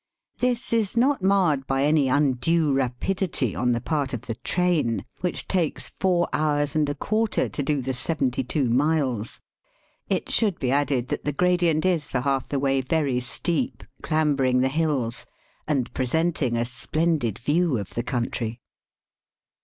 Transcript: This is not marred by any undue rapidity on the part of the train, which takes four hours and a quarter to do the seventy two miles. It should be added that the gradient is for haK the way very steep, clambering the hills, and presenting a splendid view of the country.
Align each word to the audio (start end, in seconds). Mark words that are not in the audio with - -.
This 0.39 0.73
is 0.73 0.97
not 0.97 1.21
marred 1.21 1.67
by 1.67 1.83
any 1.83 2.07
undue 2.07 2.73
rapidity 2.73 3.55
on 3.55 3.71
the 3.71 3.79
part 3.79 4.13
of 4.15 4.21
the 4.21 4.33
train, 4.33 5.05
which 5.19 5.47
takes 5.47 5.89
four 5.99 6.27
hours 6.33 6.75
and 6.75 6.89
a 6.89 6.95
quarter 6.95 7.47
to 7.47 7.61
do 7.61 7.81
the 7.83 7.93
seventy 7.93 8.43
two 8.43 8.67
miles. 8.67 9.39
It 10.09 10.31
should 10.31 10.57
be 10.57 10.71
added 10.71 11.09
that 11.09 11.23
the 11.23 11.31
gradient 11.31 11.85
is 11.85 12.09
for 12.09 12.21
haK 12.21 12.47
the 12.49 12.57
way 12.59 12.81
very 12.81 13.19
steep, 13.19 13.83
clambering 14.01 14.61
the 14.61 14.69
hills, 14.69 15.27
and 15.67 15.93
presenting 15.93 16.57
a 16.57 16.65
splendid 16.65 17.37
view 17.37 17.77
of 17.77 17.91
the 17.91 18.01
country. 18.01 18.59